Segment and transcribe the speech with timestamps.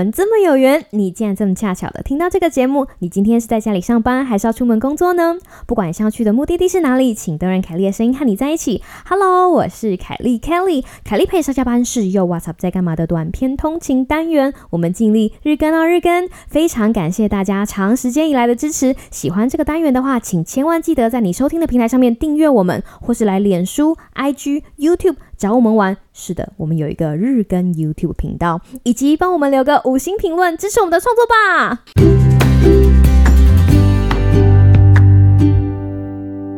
[0.00, 2.86] 们这么有缘，你竟然这么恰巧的听到这个节目。
[3.00, 5.36] 你今天是在家里上班，还是要出门工作呢？
[5.66, 8.82] 不管想要去的目的地是哪里，请都让凯莉的声音和你在一起。
[9.04, 16.30] Hello，我是凯莉 Kelly，凯莉陪上下班是又 What's up 在干嘛的短片通勤单元，我们尽力日更到日更。
[16.48, 18.96] 非常感谢大家长时间以来的支持。
[19.10, 25.16] 喜欢这个单元的话，请千万记得在你收听的平台上面订阅我们，或是来脸书、IG、YouTube。
[25.40, 31.78] 找我们玩，是的，我们有一个日更 YouTube 频道，以及帮我们留个五星评论，支持我们的创作吧。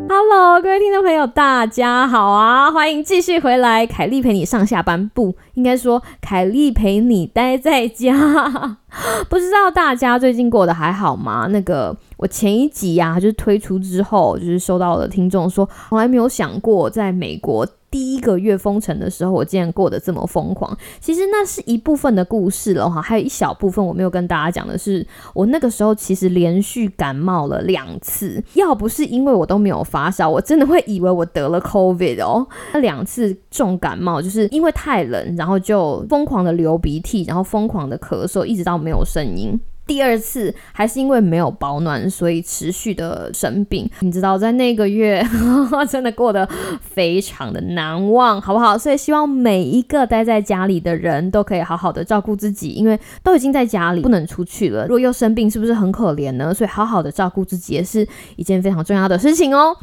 [0.09, 2.73] Hello，各位听众朋友，大家好啊！
[2.73, 8.79] 欢迎继续回来，凯莉陪你上下班，不应该说凯莉陪你待在家。
[9.29, 11.47] 不知道大家最近过得还好吗？
[11.51, 17.66] 那个我前一集呀，就是推出之后，就是收到了听众说，从来没有想过在美国。
[17.91, 20.74] 第一个月封城的时候，我竟然过得这么疯狂。
[20.99, 28.43] 其实那是一部分的故事了哈，还有一小部分我没有跟大家讲的是，我那个时候其实连续感冒了两次。
[28.54, 32.46] 要不是因为我都没有发烧，我真的会以为我得了 COVID 哦。
[32.73, 39.60] 那两次重感冒就是因为太冷，然后就疯狂的流鼻涕，然后疯狂的咳嗽，一直到没有声音。
[39.85, 43.90] 第二次还是因为没有保暖，所以持续的生病。
[43.98, 45.20] 你知道，在那个月
[45.90, 46.48] 真的过得
[46.80, 48.79] 非常的难忘，好不好？
[48.79, 54.82] 所以希望每一个待在家里的人都可以好好的照顾自己，因为都已经在家里不能出去了。
[54.85, 56.54] 如果又生病，是不是很可怜呢？
[56.54, 59.76] 所以好好的照顾自己也是一件非常重要的事情哦。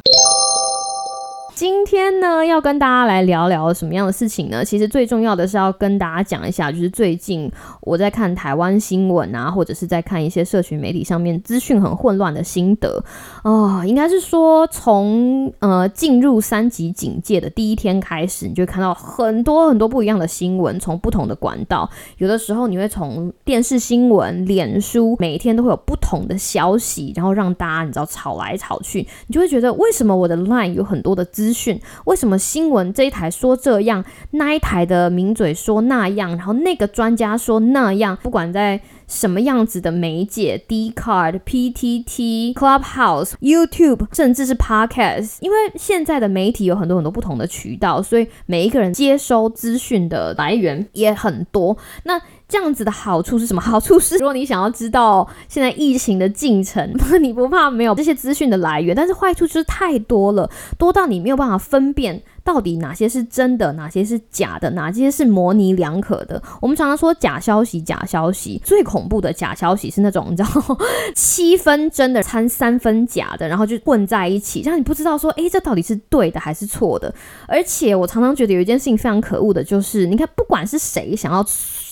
[1.60, 4.64] 今天呢，要跟大家来聊聊什么样的事情呢？
[4.64, 13.04] 其实最重要的是要跟大家讲一下，就是最近我在看台湾新闻啊，或者是在看一些社群媒体上面资讯很混乱的心得
[13.44, 13.84] 哦。
[13.86, 31.49] 应该是说，从呃进入三级警戒的第一天开始，你就会看到很多很多不一样的新闻，从不同的管道，有的时候你会从电视新闻、脸书，每一天都会有不同的消息，然后让大家你知道吵来吵去，你就会觉得为什么我的 line 有很多的资。
[31.52, 51.76] 讯为什么新闻这一台说这样，那一台的名嘴说那样，然后那个专家说那样，不管在什么样子的媒介，D card、PTT、Clubhouse、YouTube，甚至是 Podcast，因为现在的媒体有很多很多不同的渠道，所以每一个人接收资讯的来源也很多。
[52.04, 53.60] 那这样子的好处是什么？
[53.60, 58.94] 好处是，如果你想要知道现在疫情的进程， 你不怕没有这些资讯的来源。
[58.94, 60.48] 但是坏处就是太多了，
[60.78, 66.42] 多到你没有办法分辨到底哪些是真的，哪些是假的，哪些是模棱两可的。
[66.60, 70.48] 我们常常说假消息，假消息最恐怖的假消息是那种你知道
[71.14, 77.14] 七分真的掺三分假的，然后就混在一起，让你不知道说，诶，这到底是对的还是错的。
[77.46, 81.44] 而且我常常觉得有一件事情非常可恶的，就是你看，不管是谁想要。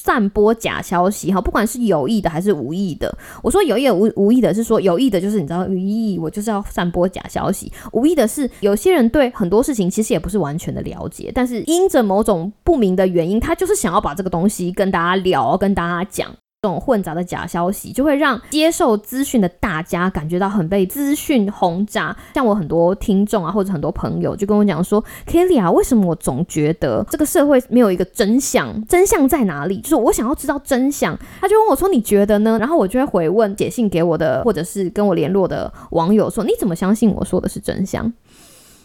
[0.08, 3.14] 散播假消息哈，不管是有意的还是无意的。
[3.42, 16.34] 我说有意无无意的，是说有意的，就是你知道，无意我就是要散播假消息；无意的是有些人对很多事情其实也不是完全的了解，但是因着某种不明的原因，他就是想要把这个东西跟大家聊，跟大家讲。
[16.60, 22.16] 这种混杂的假消息，就会让接受资讯的大家感觉到很被资讯轰炸。
[22.34, 28.84] 像我很多听众啊，或者很多朋友就跟我讲说：“Kelly 啊，为什么我总觉得这个社会没有一个真相？
[28.88, 29.80] 真相在哪里？
[29.80, 38.12] 就是我想要知道真相。”他就问我说：“你觉得呢？”然后我就会回问，写信给我的或者是跟我联络的网友说：“你怎么相信我说的是真相？”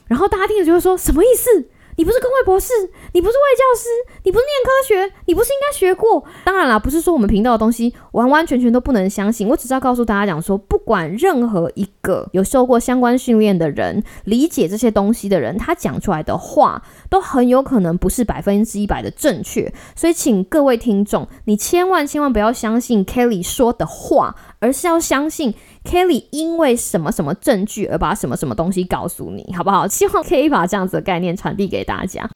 [0.05, 2.73] 然后大家听了就会说：“什么意思？”你不是工位博士，
[3.13, 3.87] 你不是外教师，
[4.23, 6.23] 你不是念科学，你不是应该学过？
[6.43, 9.47] 当然啦，不是说我们频道的东西完完全全都不能相信。
[9.47, 19.71] 我只是要告诉大家讲说，不管任何一个有受过相关训练的人，理解这些东西的人，他讲出来的话都很有可能不是百分之一百的正确。
[19.95, 25.53] 所以，请各位听众，你千万千万不要相信 Kelly 说的话，而是要相信。
[25.83, 29.85] Kelly 因为什么什么证据而把什么什么东西告诉你，好不好？
[29.85, 32.29] 希望可以把这样子的概念传递给大家。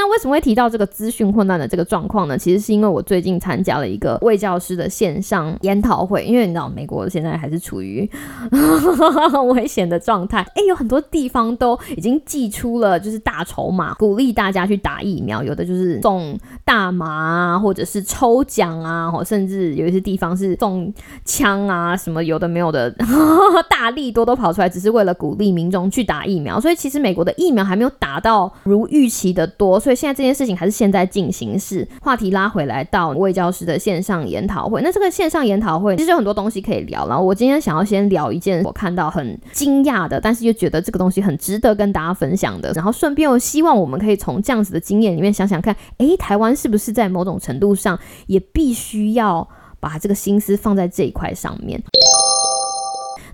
[0.00, 2.38] 那为什么会提到这个资讯混乱的这个状况呢？
[2.38, 8.08] 其实是因为我最近参加了一个魏教师的线上研讨会，因为你知道美国现在还是处于
[9.54, 20.90] 危险的状态，哎，有很多地方都已经寄出了就是大筹码，鼓励大家去打疫苗，有的就是送大麻啊，或者是抽奖啊，甚至有一些地方是送
[21.26, 22.90] 枪啊，什么有的没有的，
[23.68, 26.58] 大力多都跑出来，只是为了鼓励民众去打疫苗。
[26.58, 29.89] 所以其实美国的疫苗还没有打到如预期的多，所以。
[29.90, 31.84] 所以现在这件事情还是现在进行式。
[32.00, 37.08] 话题拉回来到魏教师的线上研讨会，那这个线上研讨会其实有很多东西可以聊。
[37.08, 42.70] 然后我今天想要先聊一件我看到很惊讶的，但是又觉得这个东西很值得跟大家分享的。
[42.72, 47.98] 然后顺便又希望我们可以从这样子的经验里面想想看，诶，台湾是不是在某种程度上
[48.28, 49.48] 也必须要
[49.80, 51.82] 把这个心思放在这一块上面？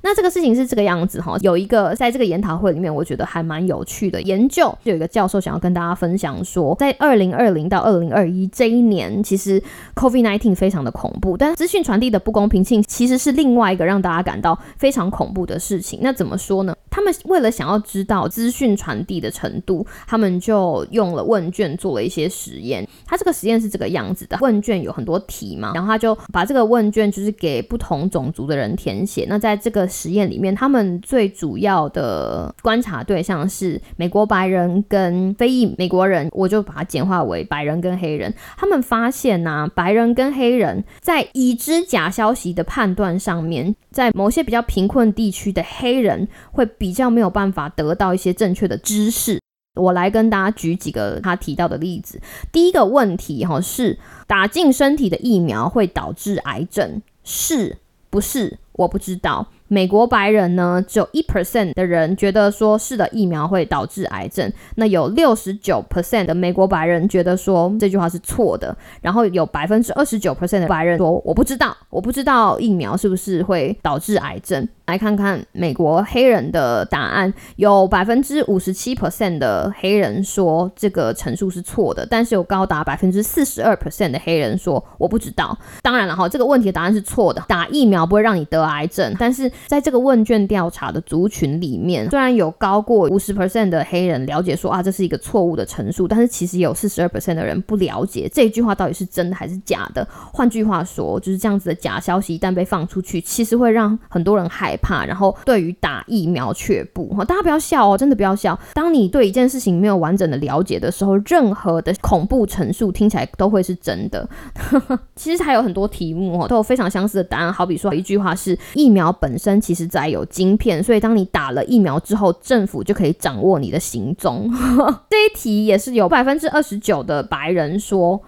[0.07, 9.61] 那这个事情是这个样子哈，有一个在这个研讨会里面，我觉得还蛮有趣的研究，就有一个教授想要跟大家分享说，在二零二零到二零二一这一年，其实
[9.97, 15.99] COVID nineteen 非常的恐怖，但资讯传递的不公平性其实是另外一个让大家感到非常恐怖的事情。
[16.01, 16.73] 那怎么说呢？
[16.89, 22.87] 他们为了想要知道资讯传递的程度，他们就用了问卷做了一些实验。
[23.05, 29.27] 他这个实验是这个样子的：问卷有很多题嘛，然后他就把这个问卷就是给不同种族的人填写。
[29.29, 38.33] 那在这个实验里面，他们最主要的观察对象是美国白人跟非裔美国人，我就把它简化为白人跟黑人。
[38.57, 46.65] 他们发现呢，白人跟黑人在已知假消息的判断上面，在某些比较贫困地区的黑人会。
[46.79, 49.41] 比较没有办法得到一些正确的知识，
[49.77, 52.21] 我来跟大家举几个他提到的例子。
[52.53, 57.79] 第一个问题哈是打进身体的疫苗会导致癌症，是
[58.11, 58.59] 不是？
[58.73, 59.49] 我不知道。
[59.69, 74.69] 美国白人呢，只有一 percent 的人觉得说是的疫苗会导致癌症，那有六十九 percent 的美国白人觉得说这句话是错的，然后有百分之二十九 percent 的白人说我不知道，我不知道疫苗是不是会导致癌症。
[74.87, 85.57] 来看看美国黑人的答案，有百分之五十七 percent 的黑人说这个陈述是错的，但是有高达百分之四十二 percent 的黑人说我不知道。
[85.83, 89.51] 当然了哈，这个问题的答案是错的，打疫苗不会让你得癌症，但是。
[89.67, 100.07] 在这个问卷调查的族群里面，虽然有高过五十 percent 的黑人了解说啊这是一个错误的陈述，但是其实有四十二 percent 的人不了解这句话到底是真的还是假的。
[100.33, 107.09] 换句话说，就是这样子的假消息一旦被放出去，其实会让很多人害怕，然后对于打疫苗却步。
[107.15, 108.59] 哈，大家不要笑哦，真的不要笑。
[108.75, 114.29] 当你对一件事情没有完整的了解的时候，任何的恐怖陈述听起来都会是真的。
[115.17, 117.53] 其实还有很多题目哦，都有非常相似的答案。
[117.53, 119.61] 好比说一句话是疫苗本身。
[119.61, 124.49] 其实载有晶片，所以当你打了疫苗之后，政府就可以掌握你的行踪。
[125.11, 128.21] 这一题也是有百分之二十九的白人说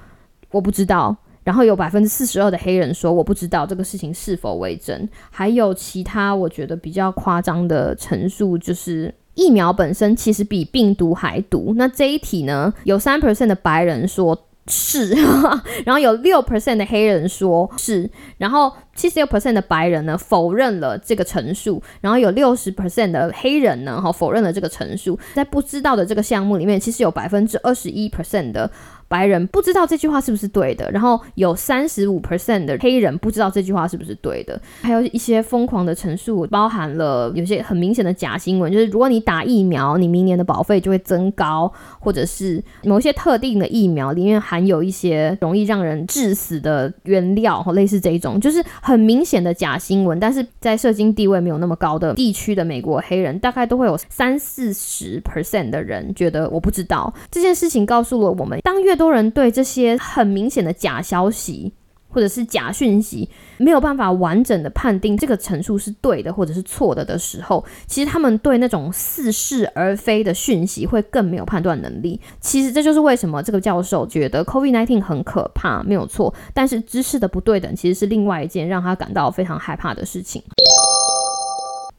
[0.50, 1.14] 我不知道，
[1.48, 5.08] 然后有百分之四十二的黑人说我不知道这个事情是否为真。
[5.30, 11.72] 还有其他我觉得比较夸张的陈述，就是疫苗本身其实比病毒还毒。
[11.78, 14.44] 那这一题呢，有三 percent 的白人说。
[14.70, 15.14] 是，
[15.86, 28.70] 然后有六 percent 的黑人说是，然后七十六 percent 的白人呢否认了这个陈述，然后有六十 percent 的黑人呢哈否认了这个陈述，在不知道的这个项目里面，其实有百分之二十一 percent 的。
[29.08, 50.20] 白人不知道这句话是不是对的，然后有三十五 percent 的黑人不知道这句话是不是对的，还有一些疯狂的陈述，包含了有些很明显的假新闻，就是如果你打疫苗，你明年的保费就会增高，或者是某些特定的疫苗里面含有一些容易让人致死的原料，类似这一种，就是很明显的假新闻。
[50.20, 58.97] 但是在社经地位没有那么高的地区的美国黑人，大概都会有三四十 percent 的人觉得我不知道这件事情，告诉了我们当月。
[58.98, 61.72] 多人对这些很明显的假消息
[62.10, 63.28] 或者是假讯息
[63.58, 72.20] 没有办法完整的判定这个陈述是对的或者是错的的时候，其实他们对那种似是而非的讯息会更没有判断能力。
[72.40, 76.34] 其实这就是为什么这个教授觉得 COVID-19 很可怕，没有错。
[76.52, 80.42] 但是知识的不对等其实是另外一件让他感到非常害怕的事情。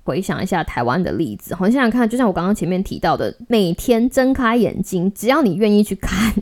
[0.04, 6.34] 回想一下台湾的例子，你想想看，就像我刚刚前面提到的，每天睁开眼睛，只要你愿意去看。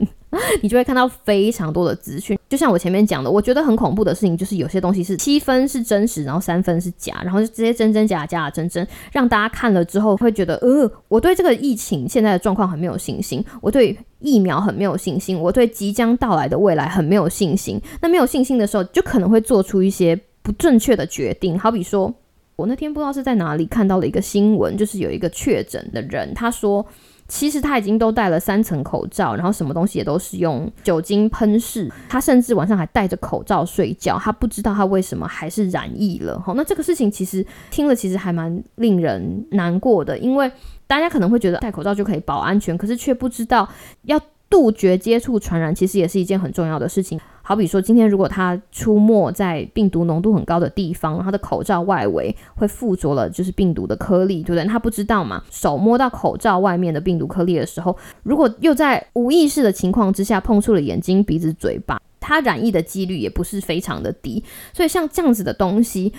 [0.61, 17.81] 你就会看到非常多的资讯，就像我前面讲的，我觉得很恐怖的事情就是有些东西是七分是真实，然后三分是假，然后就直接真真假假真真，让大家看了之后会觉得，呃，我对这个疫情现在的状况很没有信心，我对疫苗很没有信心，我对即将到来的未来很没有信心。
[18.01, 21.57] 那没有信心的时候，就可能会做出一些不正确的决定。
[21.57, 22.13] 好比说，
[22.55, 26.85] 我那天不知道是在哪里看到了一个新闻，就是有一个确诊的人，他说。
[27.27, 31.91] 其实他已经都戴了三层口罩，然后什么东西也都是用酒精喷拭。
[32.07, 34.17] 他甚至晚上还戴着口罩睡觉。
[34.17, 36.39] 他不知道他为什么还是染疫了。
[36.39, 40.49] 好，那这个事情其实听了其实还蛮令人难过的，因为
[40.87, 43.67] 大家可能会觉得戴口罩就可以保安全，可是却不知道
[44.03, 44.17] 要
[44.49, 47.19] 杜绝接触传染，其实也是一件很重要的事情。
[47.41, 54.65] 好比说，今天如果他出没在病毒浓度很高的地方，他的口罩外围会附着了就是病毒的颗粒，对不对？
[54.65, 64.43] 他不知道嘛，手摸到口罩外面的病毒颗粒的时候，如果又在无意识的情况之下碰触了眼睛、鼻子、嘴巴，他染疫的几率也不是非常的低。
[64.73, 66.11] 所以像这样子的东西，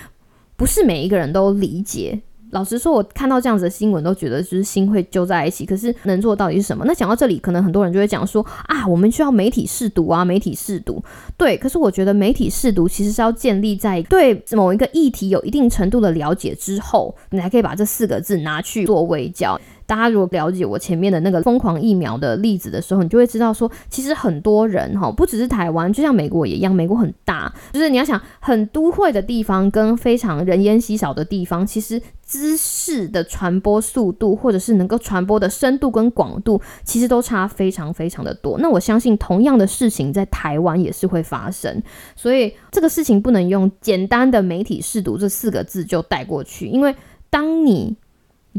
[0.55, 2.21] 不是每一个人都理解。
[2.51, 5.65] 老实说，我看到这样子的新闻，都觉得就是心会揪在一起。
[5.65, 6.83] 可是能做到底是什么？
[6.85, 11.03] 那讲到这里，可能很多人就会讲说啊，我们需要媒体试读啊，媒体试读。
[11.37, 19.59] 对，可是我觉得媒体试读其实是要建立在对某一个议题有一定程度的了解之后，你才可以把这四个字拿去做微教。
[19.89, 38.59] 大家如果了解我前面的那个疯狂疫苗的例子的时候，你就会知道说，其实很多人哈，不只是台湾，就像美国也一样，美国很大，就是你要想很都会的地方跟非常人烟稀少的地方，其实知识的传播速度或者是能够传播的深度跟广度，其实都差非常非常的多。
[38.59, 41.81] 那我相信同样的事情在台湾也是会发生，
[42.15, 46.95] 所以这个事情不能用简单的媒体试读这四个字就带过去，因为
[47.31, 47.97] 当你。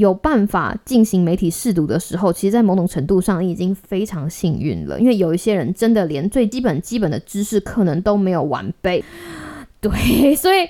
[0.00, 9.04] 有办法进行媒体试读的时候，其实，在某种程度上已经非常幸运了，因为有一些人真的连最基本基本的知识可能都没有完备，
[9.80, 10.66] 对，所以。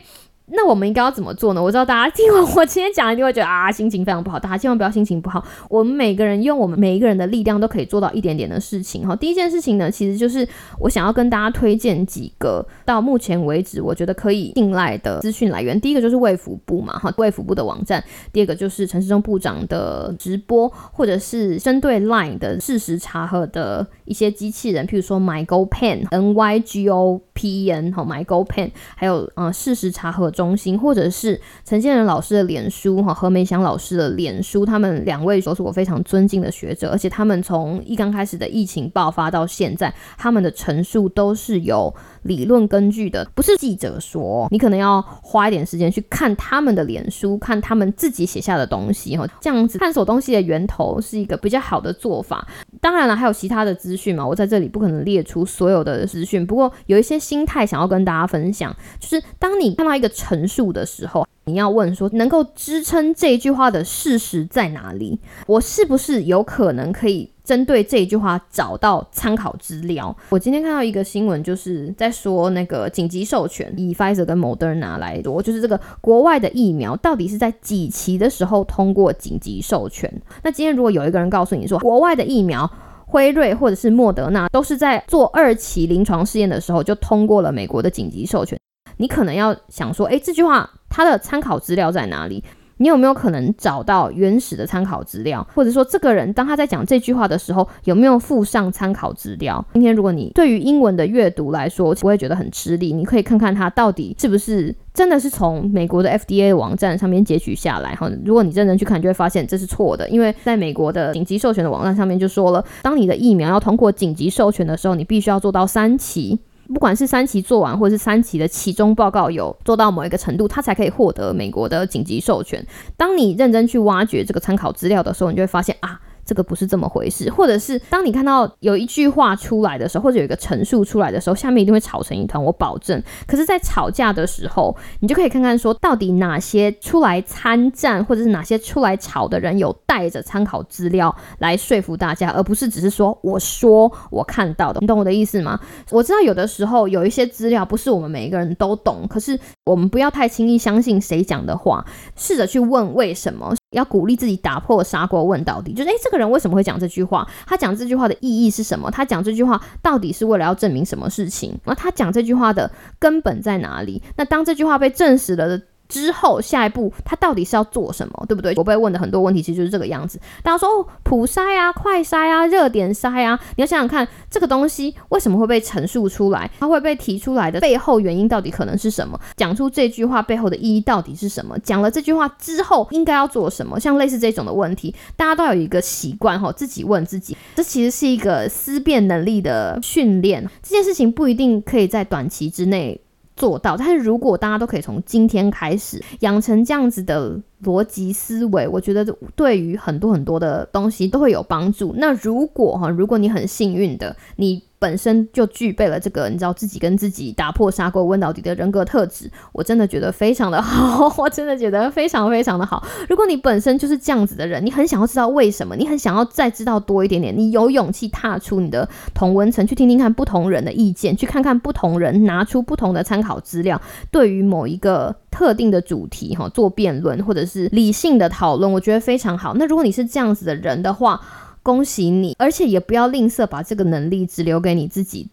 [0.52, 1.62] 那我们应该要怎么做呢？
[1.62, 4.38] 我知道大家听完我今天讲，一定会觉得啊，心情非常不好。
[4.38, 5.44] 大家千万不要心情不好。
[5.68, 9.06] 我们每个人用我们每一个人的力量都可以做到一点点的事情。
[9.06, 10.46] 哈，第一件事情呢，其实就是
[10.80, 15.80] 我想要跟大家推荐几个到目前为止我觉得可以信赖的资讯来源。
[15.80, 18.02] 第一个就是卫福部嘛，哈，卫福部的网站。
[18.32, 30.28] 第二个就是陈世忠部长的直播，或者是针对 Line 的事实查核的一些机器人，譬如说 MyGoPen N Y G O P E N 哈，MyGoPen，还有呃事实查核。
[30.40, 52.48] 中心，或者是陈建仁老师的脸书，哈何梅祥老师的脸书，他们两位都是我非常尊敬的学者，而且他们从一刚开始的疫情爆发到现在，他们的陈述都是有理论根据的，不是记者说，你可能要花一点时间去看他们的脸书，看他们自己写下的东西，哈，这样子探索东西的源头是一个比较好的做法。
[52.80, 65.20] 当然了，还有其他的资讯嘛，我在这里不可能列出所有的资讯，不过有一些心态想要跟大家分享，就是当你看到一个陈述的时候，你要问说，能够支撑这句话的事实在哪里？
[65.46, 70.16] 我是不是有可能可以针对这一句话找到参考资料？
[70.28, 80.08] 我今天看到一个新闻，就是在说那个紧急授权，以 Pfizer 跟 Moderna 来说，就是这个国外的疫苗到底是在几期的时候通过紧急授权？
[80.44, 82.70] 那今天如果有一个人告诉你说，国外的疫苗
[83.04, 88.56] 辉瑞或者是莫德纳都是在做二期临床试验的时候就通过了美国的紧急授权。
[88.96, 92.44] 你可能要想说，诶，这句话它的参考资料在哪里？
[92.80, 95.46] 你有没有可能找到原始的参考资料？
[95.54, 99.62] 或者说，这个人当他在讲这句话的时候，有没有附上参考资料？
[99.74, 107.94] 今天如果你对于英文的阅读来说，不会觉得很吃力，你可以看看他到底是不是真的是从美国的 FDA 网站上面截取下来。
[107.94, 116.40] 哈，如果你认真去看，就会发现这是错的，因为在美国的紧急授权的网站上面就说了，当你的疫苗要通过紧急授权的时候，你必须要做到三期。
[116.72, 122.64] 不管是三期做完，或者是三期的其中报告有做到某一个程度，它才可以获得美国的紧急授权。
[122.96, 126.00] 当你认真去挖掘这个参考资料的时候，你就会发现啊。
[126.30, 133.02] 这个不是这么回事，或者是当你看到有一句话出来的时候，或者有一个陈述出来的时候，下面一定会吵成一团，我保证。
[133.26, 145.58] 可是，在吵架的时候，你就可以看看说，到底哪些出来参战，或者是哪些出来吵的人有带着参考资料来说服大家，而不是只是说我说我看到的，你懂我的意思吗？
[145.90, 151.84] 我知道有的时候有一些资料不是我们每一个人都懂，可是我们不要太轻易相信谁讲的话，
[152.14, 153.52] 试着去问为什么。
[153.70, 157.26] 要鼓励自己打破砂锅问到底，就是诶，这个人为什么会讲这句话？
[157.46, 158.90] 他讲这句话的意义是什么？
[158.90, 161.58] 他讲这句话到底是为了要证明什么事情？
[161.64, 164.00] 那他讲这句话的根本在哪里？
[164.16, 165.62] 那当这句话被证实了的。
[165.90, 168.54] 之后，下一步他到底是要做什么，对不对？
[168.56, 170.18] 我被问的很多问题其实就是这个样子。
[170.42, 176.50] 大家说哦，普筛啊、快筛啊、热点筛啊，你要想想看，这个东西为什么会被陈述出来？
[176.60, 179.20] 它会被提出来的背后原因到底可能是什么？
[179.36, 181.58] 讲出这句话背后的意义到底是什么？
[181.58, 183.80] 讲了这句话之后应该要做什么？
[183.80, 187.36] 像类似这种的问题，大家都有一个习惯哈，自己问自己。
[187.56, 190.48] 这其实是一个思辨能力的训练。
[190.62, 193.00] 这件事情不一定可以在短期之内。
[193.40, 199.02] 做到，但是如果大家都可以从今天开始养成这样子的逻辑思维，我觉得
[199.34, 201.94] 对于很多很多的东西都会有帮助。
[201.96, 212.82] 那如果哈，如果你很幸运的，你本身就具备了这个，你知道自己跟自己打破砂锅问到底的人格特质，我真的觉得非常的好， 我真的觉得非常非常的好。
[213.06, 223.78] 如果你本身就是这样子的人，你很想要知道为什么，你很想要再知道多一点点，你有勇气踏出你的同温层，去听听看不同人的意见，去看看不同人拿出不同的参考资料，
[224.10, 229.54] 对于某一个特定的主题哈做辩论或者是理性的讨论，我觉得非常好。
[229.56, 231.20] 那如果你是这样子的人的话，
[231.62, 235.28] 恭喜你，而且也不要吝啬把这个能力只留给你自己，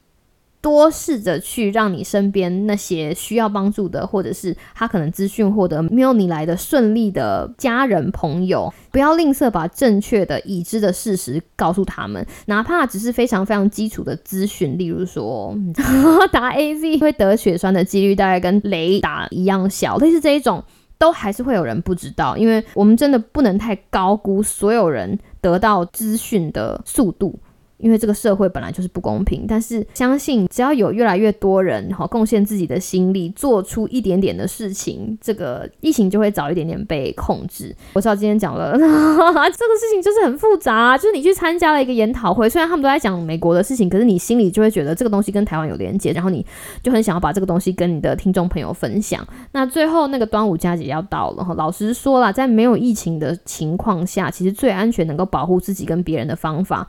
[0.59, 15.55] 多试着去让你身边那些需要帮助的，或者是他可能资讯获得没有你来的顺利的家人朋友，不要吝啬把正确的已知的事实告诉他们，哪怕只是非常非常基础的资讯，例如说
[16.33, 20.63] 打 A Z 会得血栓的几率大概跟雷打一样小，类似这一种。
[20.99, 27.39] 都还是会有人不知道，因为我们真的不能太高估所有人得到资讯的速度。
[27.77, 37.75] 因为这个社会本来就是不公平，但是相信只要有越来越多人哈贡献自己的心力，做出一点点的事情，这个疫情就会早一点点被控制。
[37.93, 46.45] 我知道今天讲了 这个事情就是很复杂，就是你去参加了一个研讨会，虽然他们都在讲美国的事情，可是你心里就会觉得这个东西跟台湾有连接，然后你
[46.81, 49.25] 就很想要把这个东西跟你的听众朋友分享。
[49.51, 56.87] 那最后那个端午佳节要到了哈，老实说了，在没有疫情的情况下，其实最安全能够保护自己跟别人的方法。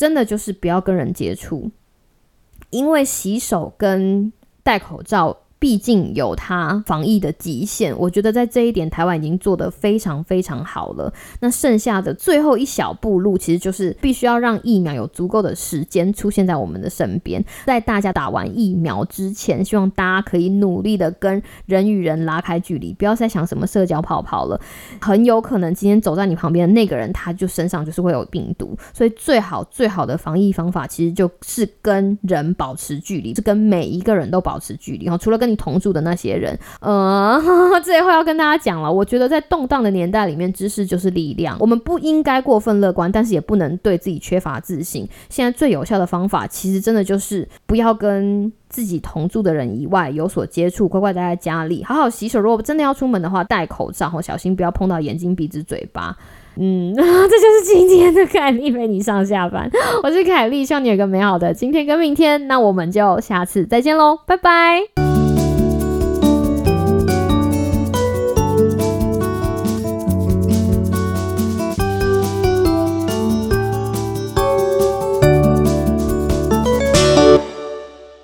[0.00, 1.70] 真的就是不要跟人接触，
[2.70, 5.36] 因为洗手跟戴口罩。
[5.60, 11.12] 毕竟有它防疫的极限，我觉得在这一点台湾已经做得非常非常好了。
[11.40, 17.44] 那剩下的最后一小步路，其实就是必须要让疫苗有足够的时间出现在我们的身边。
[17.66, 24.58] 在大家打完疫苗之前，希望大家可以努力的跟人与人拉开距离，不要再想什么社交泡泡了。
[24.98, 28.74] 很有可能今天走在你旁边的那个人，他就身上就是会有病毒。
[28.94, 35.04] 所以最好最好的防疫方法，其实就是跟人保持距离，是跟每一个人都保持距离。
[35.04, 37.40] 然后除了跟同住的那些人，呃，
[37.84, 38.92] 这话要跟大家讲了。
[38.92, 41.56] 我觉得在动荡的年代里面，知识就是力量。
[41.60, 45.08] 我们不应该过分乐观，但是也不能对自己缺乏自信。
[45.28, 52.40] 现在最有效的方法，其实真的就是不要跟自己同住的人以外有所接触，乖乖待在家里，好好洗手。
[52.40, 56.16] 如果真的要出门的话，戴口罩，或小心不要碰到眼睛、鼻子、嘴巴。
[56.56, 59.70] 嗯， 这就是今天的凯丽陪你上下班。
[60.02, 62.48] 我是凯丽，希望你有个美好的今天跟明天。
[62.48, 65.09] 那我们就下次再见喽，拜拜。